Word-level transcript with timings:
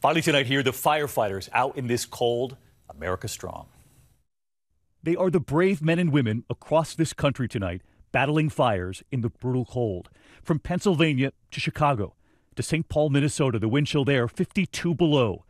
Finally 0.00 0.22
tonight 0.22 0.46
here, 0.46 0.62
the 0.62 0.70
firefighters 0.70 1.50
out 1.52 1.76
in 1.76 1.86
this 1.86 2.06
cold, 2.06 2.56
America 2.88 3.28
strong. 3.28 3.66
They 5.02 5.14
are 5.14 5.28
the 5.28 5.40
brave 5.40 5.82
men 5.82 5.98
and 5.98 6.10
women 6.10 6.44
across 6.48 6.94
this 6.94 7.12
country 7.12 7.46
tonight 7.46 7.82
battling 8.10 8.48
fires 8.48 9.02
in 9.12 9.20
the 9.20 9.28
brutal 9.28 9.66
cold. 9.66 10.08
From 10.42 10.58
Pennsylvania 10.58 11.32
to 11.50 11.60
Chicago 11.60 12.14
to 12.56 12.62
St. 12.62 12.88
Paul, 12.88 13.10
Minnesota, 13.10 13.58
the 13.58 13.68
wind 13.68 13.88
chill 13.88 14.06
there 14.06 14.26
52 14.26 14.94
below. 14.94 15.44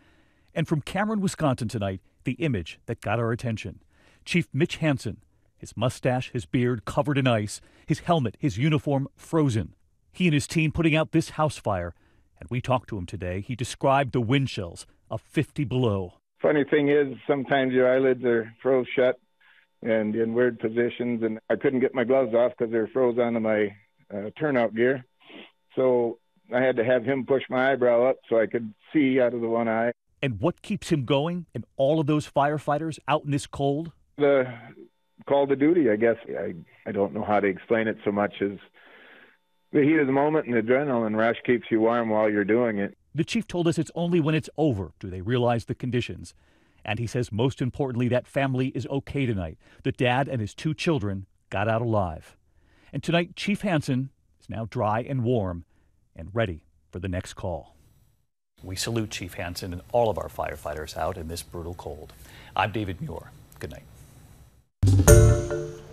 And 0.53 0.67
from 0.67 0.81
Cameron, 0.81 1.21
Wisconsin 1.21 1.69
tonight, 1.69 2.01
the 2.25 2.33
image 2.33 2.81
that 2.87 3.01
got 3.01 3.21
our 3.21 3.31
attention. 3.31 3.81
Chief 4.25 4.49
Mitch 4.53 4.77
Hansen, 4.77 5.19
his 5.59 5.77
mustache, 5.77 6.33
his 6.33 6.45
beard 6.45 6.85
covered 6.85 7.19
in 7.19 7.29
ice, 7.29 7.61
his 7.87 8.01
helmet, 8.01 8.37
his 8.41 8.59
uniform 8.59 9.07
frozen. 9.17 9.75
He 10.13 10.27
and 10.27 10.35
his 10.35 10.49
team 10.49 10.73
putting 10.73 10.97
out 10.97 11.13
this 11.13 11.31
house 11.31 11.57
fire. 11.57 11.95
And 12.41 12.49
we 12.51 12.61
talked 12.61 12.89
to 12.89 12.99
him 12.99 13.07
today. 13.07 13.43
He 13.43 13.55
described 13.55 14.13
the 14.13 14.21
wind 14.21 14.49
chills 14.49 14.87
of 15.11 15.21
50 15.21 15.65
below. 15.65 16.15
Funny 16.41 16.65
thing 16.65 16.89
is, 16.89 17.17
sometimes 17.27 17.73
your 17.73 17.95
eyelids 17.95 18.25
are 18.25 18.53
froze 18.63 18.87
shut 18.97 19.21
and 19.83 20.15
in 20.17 20.35
weird 20.35 20.59
positions, 20.59 21.23
and 21.23 21.39
I 21.51 21.57
couldn't 21.57 21.81
get 21.81 21.95
my 21.95 22.05
gloves 22.05 22.35
off 22.35 22.53
because 22.57 22.73
they 22.73 22.79
were 22.79 22.89
froze 22.89 23.19
onto 23.19 23.41
my 23.41 23.77
uh, 24.13 24.31
turnout 24.39 24.75
gear. 24.75 25.05
So 25.77 26.19
I 26.55 26.61
had 26.61 26.77
to 26.77 26.85
have 26.85 27.05
him 27.05 27.27
push 27.27 27.43
my 27.49 27.73
eyebrow 27.73 28.09
up 28.09 28.17
so 28.29 28.41
I 28.41 28.47
could 28.47 28.73
see 28.93 29.21
out 29.21 29.35
of 29.35 29.41
the 29.41 29.49
one 29.49 29.69
eye. 29.69 29.93
And 30.23 30.41
what 30.41 30.63
keeps 30.63 30.91
him 30.91 31.05
going 31.05 31.47
and 31.55 31.65
all 31.77 32.01
of 32.01 32.07
those 32.07 32.29
firefighters 32.31 32.99
out 33.09 33.25
in 33.25 33.31
this 33.31 33.47
cold? 33.47 33.93
The 34.19 34.53
call 35.27 35.47
to 35.47 35.57
duty, 35.57 35.91
I 35.91 35.97
guess. 35.97 36.17
I, 36.29 36.55
I 36.87 36.93
don't 36.93 37.15
know 37.15 37.25
how 37.25 37.41
to 37.41 37.47
explain 37.47 37.89
it 37.89 37.97
so 38.05 38.13
much 38.13 38.35
as 38.43 38.59
the 39.73 39.83
heat 39.83 39.99
of 39.99 40.07
the 40.07 40.13
moment 40.13 40.47
and 40.47 40.55
the 40.55 40.61
adrenaline 40.61 41.17
rush 41.17 41.37
keeps 41.45 41.71
you 41.71 41.81
warm 41.81 42.11
while 42.11 42.29
you're 42.29 42.45
doing 42.45 42.79
it. 42.79 42.97
The 43.15 43.25
chief 43.25 43.47
told 43.47 43.69
us 43.69 43.79
it's 43.79 43.91
only 43.95 44.21
when 44.21 44.35
it's 44.35 44.51
over 44.57 44.93
do 45.01 45.11
they 45.11 45.21
realize 45.21 45.65
the 45.65 45.75
conditions. 45.75 46.35
And 46.85 46.99
he 46.99 47.07
says 47.07 47.31
most 47.31 47.61
importantly, 47.61 48.09
that 48.09 48.27
family 48.27 48.69
is 48.69 48.87
okay 48.87 49.27
tonight. 49.27 49.59
The 49.83 49.93
dad 49.93 50.29
and 50.29 50.41
his 50.41 50.55
two 50.55 50.75
children 50.75 51.27
got 51.51 51.69
out 51.69 51.83
alive. 51.83 52.37
And 52.93 53.03
tonight, 53.03 53.37
Chief 53.37 53.61
Hansen 53.61 54.11
is 54.41 54.49
now 54.49 54.67
dry 54.69 55.01
and 55.01 55.23
warm 55.23 55.65
and 56.17 56.31
ready 56.33 56.65
for 56.91 56.99
the 56.99 57.09
next 57.09 57.35
call. 57.35 57.77
We 58.63 58.77
salute 58.77 59.11
Chief 59.11 59.35
Hansen 59.35 59.73
and 59.73 59.83
all 59.93 60.11
of 60.11 60.19
our 60.19 60.29
firefighters 60.29 60.97
out 60.97 61.17
in 61.17 61.29
this 61.29 61.43
brutal 61.43 61.75
cold. 61.75 62.13
I'm 62.57 62.73
David 62.73 63.01
Muir. 63.01 63.31
Good 63.59 63.71
night. 63.71 65.30